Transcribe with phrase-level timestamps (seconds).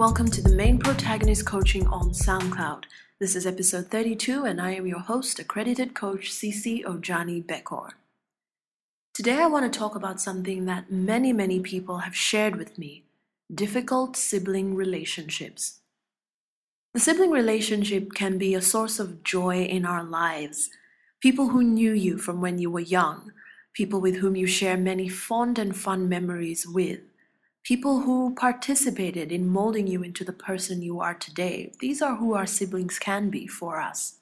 [0.00, 2.84] welcome to the main protagonist coaching on SoundCloud.
[3.18, 7.90] This is episode 32, and I am your host, accredited coach Cece Ojani Bekor.
[9.12, 13.04] Today, I want to talk about something that many, many people have shared with me
[13.54, 15.80] difficult sibling relationships.
[16.94, 20.70] The sibling relationship can be a source of joy in our lives.
[21.20, 23.32] People who knew you from when you were young,
[23.74, 27.00] people with whom you share many fond and fun memories with
[27.64, 31.72] people who participated in molding you into the person you are today.
[31.80, 34.16] These are who our siblings can be for us.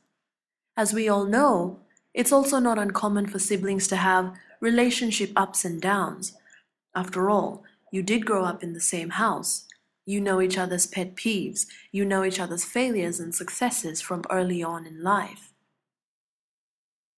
[0.77, 1.81] As we all know,
[2.15, 6.37] it's also not uncommon for siblings to have relationship ups and downs.
[6.95, 9.67] After all, you did grow up in the same house.
[10.05, 11.67] You know each other's pet peeves.
[11.93, 15.53] You know each other's failures and successes from early on in life.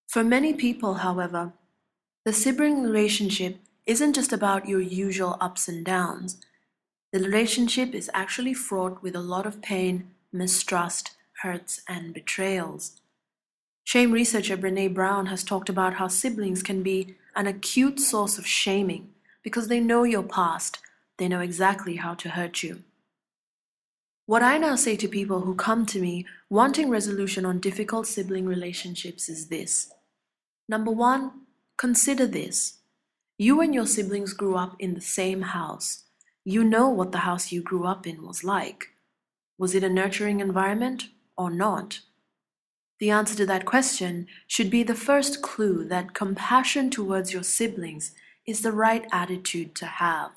[0.07, 1.53] For many people, however,
[2.25, 6.37] the sibling relationship isn't just about your usual ups and downs.
[7.11, 13.01] The relationship is actually fraught with a lot of pain, mistrust, hurts, and betrayals.
[13.83, 18.47] Shame researcher Brene Brown has talked about how siblings can be an acute source of
[18.47, 19.09] shaming
[19.43, 20.79] because they know your past,
[21.17, 22.83] they know exactly how to hurt you.
[24.25, 28.45] What I now say to people who come to me wanting resolution on difficult sibling
[28.45, 29.91] relationships is this.
[30.69, 31.31] Number one,
[31.75, 32.77] consider this.
[33.37, 36.03] You and your siblings grew up in the same house.
[36.43, 38.89] You know what the house you grew up in was like.
[39.57, 41.99] Was it a nurturing environment or not?
[42.99, 48.13] The answer to that question should be the first clue that compassion towards your siblings
[48.45, 50.31] is the right attitude to have.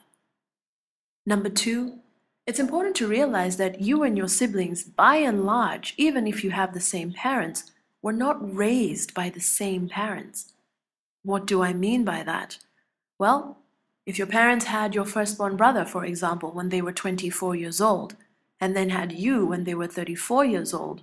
[1.27, 1.99] Number two,
[2.47, 6.51] it's important to realize that you and your siblings, by and large, even if you
[6.51, 7.71] have the same parents,
[8.03, 10.53] were not raised by the same parents.
[11.23, 12.59] What do I mean by that?
[13.19, 13.59] Well,
[14.07, 18.17] if your parents had your firstborn brother, for example, when they were 24 years old,
[18.61, 21.03] and then had you when they were 34 years old,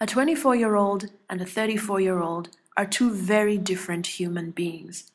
[0.00, 5.10] a 24 year old and a 34 year old are two very different human beings.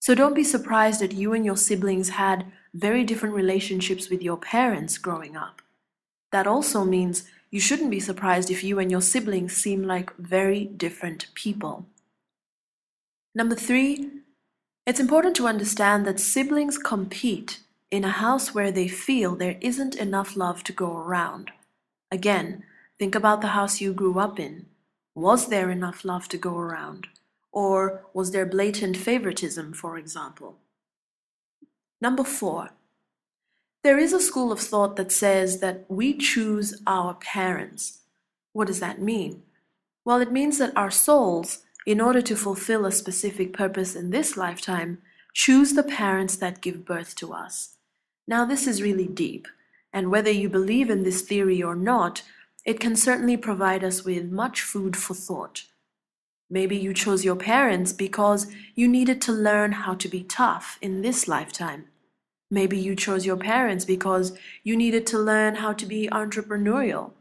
[0.00, 4.36] So don't be surprised that you and your siblings had very different relationships with your
[4.36, 5.62] parents growing up.
[6.32, 10.64] That also means you shouldn't be surprised if you and your siblings seem like very
[10.64, 11.86] different people.
[13.34, 14.21] Number three,
[14.86, 17.60] it's important to understand that siblings compete
[17.90, 21.52] in a house where they feel there isn't enough love to go around.
[22.10, 22.64] Again,
[22.98, 24.66] think about the house you grew up in.
[25.14, 27.06] Was there enough love to go around?
[27.52, 30.56] Or was there blatant favoritism, for example?
[32.00, 32.70] Number four,
[33.84, 37.98] there is a school of thought that says that we choose our parents.
[38.52, 39.42] What does that mean?
[40.04, 44.36] Well, it means that our souls in order to fulfill a specific purpose in this
[44.36, 44.98] lifetime,
[45.34, 47.76] choose the parents that give birth to us.
[48.26, 49.48] Now, this is really deep,
[49.92, 52.22] and whether you believe in this theory or not,
[52.64, 55.64] it can certainly provide us with much food for thought.
[56.48, 61.02] Maybe you chose your parents because you needed to learn how to be tough in
[61.02, 61.86] this lifetime.
[62.50, 67.12] Maybe you chose your parents because you needed to learn how to be entrepreneurial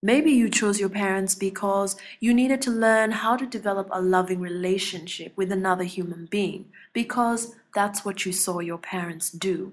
[0.00, 4.40] Maybe you chose your parents because you needed to learn how to develop a loving
[4.40, 9.72] relationship with another human being, because that's what you saw your parents do.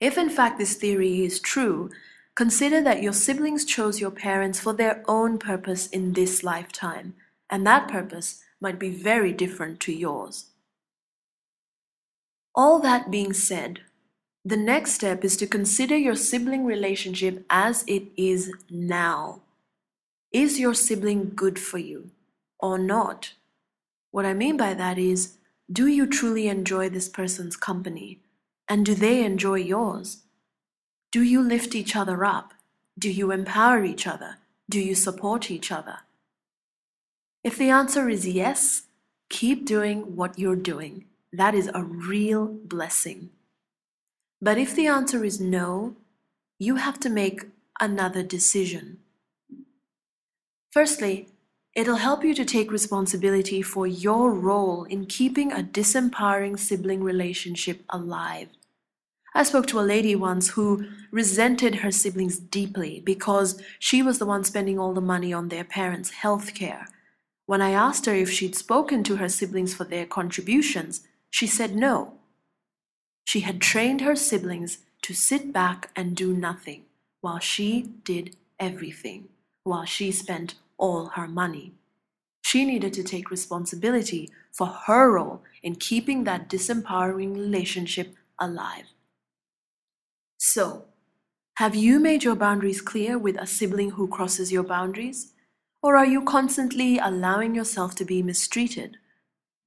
[0.00, 1.90] If in fact this theory is true,
[2.34, 7.14] consider that your siblings chose your parents for their own purpose in this lifetime,
[7.48, 10.46] and that purpose might be very different to yours.
[12.56, 13.80] All that being said,
[14.44, 19.42] the next step is to consider your sibling relationship as it is now.
[20.32, 22.10] Is your sibling good for you
[22.58, 23.34] or not?
[24.10, 25.36] What I mean by that is,
[25.70, 28.18] do you truly enjoy this person's company?
[28.68, 30.18] And do they enjoy yours?
[31.12, 32.54] Do you lift each other up?
[32.98, 34.36] Do you empower each other?
[34.68, 35.98] Do you support each other?
[37.42, 38.82] If the answer is yes,
[39.28, 41.06] keep doing what you're doing.
[41.32, 43.30] That is a real blessing.
[44.42, 45.96] But if the answer is no,
[46.58, 47.46] you have to make
[47.80, 48.98] another decision.
[50.70, 51.28] Firstly,
[51.74, 57.82] it'll help you to take responsibility for your role in keeping a disempowering sibling relationship
[57.90, 58.48] alive.
[59.34, 64.26] I spoke to a lady once who resented her siblings deeply because she was the
[64.26, 66.88] one spending all the money on their parents' health care.
[67.46, 71.76] When I asked her if she'd spoken to her siblings for their contributions, she said
[71.76, 72.19] no.
[73.30, 76.86] She had trained her siblings to sit back and do nothing,
[77.20, 79.28] while she did everything,
[79.62, 81.74] while she spent all her money.
[82.42, 88.86] She needed to take responsibility for her role in keeping that disempowering relationship alive.
[90.36, 90.86] So,
[91.58, 95.34] Have you made your boundaries clear with a sibling who crosses your boundaries?
[95.84, 98.96] Or are you constantly allowing yourself to be mistreated?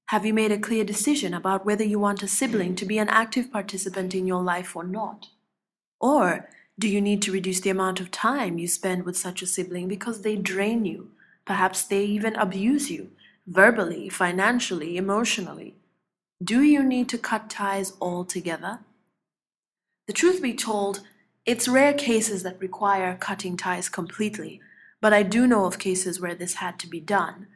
[0.07, 3.09] Have you made a clear decision about whether you want a sibling to be an
[3.09, 5.29] active participant in your life or not?
[5.99, 9.47] Or do you need to reduce the amount of time you spend with such a
[9.47, 11.11] sibling because they drain you?
[11.45, 13.11] Perhaps they even abuse you,
[13.47, 15.75] verbally, financially, emotionally.
[16.43, 18.79] Do you need to cut ties altogether?
[20.07, 21.01] The truth be told,
[21.45, 24.59] it's rare cases that require cutting ties completely,
[24.99, 27.47] but I do know of cases where this had to be done.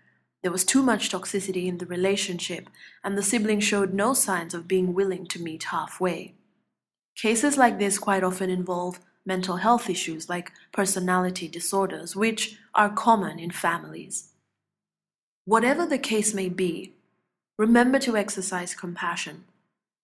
[0.47, 2.69] There was too much toxicity in the relationship,
[3.03, 6.35] and the sibling showed no signs of being willing to meet halfway.
[7.17, 13.39] Cases like this quite often involve mental health issues like personality disorders, which are common
[13.39, 14.29] in families.
[15.43, 16.93] Whatever the case may be,
[17.57, 19.43] remember to exercise compassion.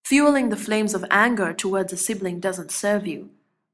[0.03, 3.29] Fueling the flames of anger towards a sibling doesn't serve you.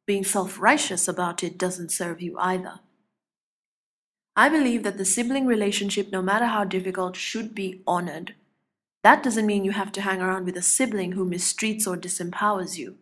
[0.06, 2.80] Being self righteous about it doesn't serve you either.
[4.39, 8.36] I believe that the sibling relationship, no matter how difficult, should be honored.
[9.03, 12.77] That doesn't mean you have to hang around with a sibling who mistreats or disempowers
[12.77, 12.95] you.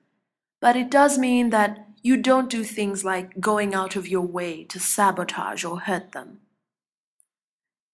[0.59, 4.63] But it does mean that you don't do things like going out of your way
[4.63, 6.39] to sabotage or hurt them.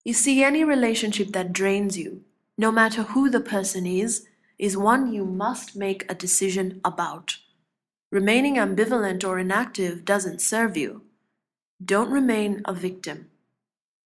[0.05, 2.21] You see, any relationship that drains you,
[2.57, 4.25] no matter who the person is,
[4.57, 7.39] is one you must make a decision about.
[8.09, 11.01] Remaining ambivalent or inactive doesn't serve you.
[11.83, 13.31] Don't remain a victim.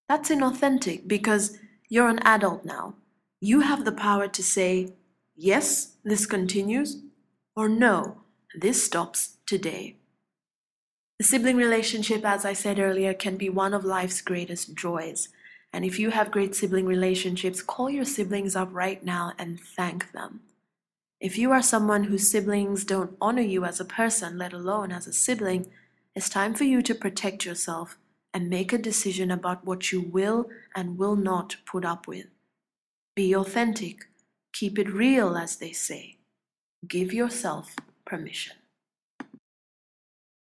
[0.08, 1.58] That's inauthentic because
[1.90, 2.96] you're an adult now.
[3.42, 4.94] You have the power to say,
[5.36, 7.02] yes, this continues,
[7.56, 8.22] or no,
[8.56, 9.98] this stops today.
[11.20, 15.30] The sibling relationship, as I said earlier, can be one of life's greatest joys.
[15.74, 20.12] And if you have great sibling relationships, call your siblings up right now and thank
[20.12, 20.42] them.
[21.20, 25.08] If you are someone whose siblings don't honor you as a person, let alone as
[25.08, 25.68] a sibling,
[26.16, 27.98] it's time for you to protect yourself
[28.34, 32.28] and make a decision about what you will and will not put up with.
[33.16, 34.06] Be authentic.
[34.54, 36.18] Keep it real, as they say.
[36.88, 37.76] Give yourself
[38.06, 38.56] permission.